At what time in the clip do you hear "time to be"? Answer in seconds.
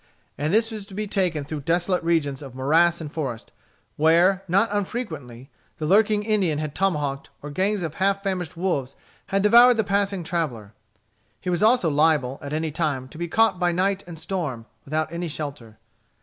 12.71-13.27